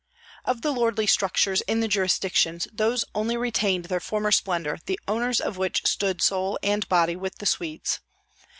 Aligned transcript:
Of 0.45 0.63
the 0.63 0.71
lordly 0.71 1.05
structures 1.05 1.61
in 1.67 1.79
the 1.79 1.87
jurisdictions 1.87 2.67
those 2.73 3.05
only 3.13 3.37
retained 3.37 3.85
their 3.85 3.99
former 3.99 4.31
splendor 4.31 4.79
the 4.87 4.99
owners 5.07 5.39
of 5.39 5.57
which 5.57 5.85
stood 5.85 6.23
soul 6.23 6.57
and 6.63 6.89
body 6.89 7.15
with 7.15 7.37
the 7.37 7.45
Swedes. 7.45 7.99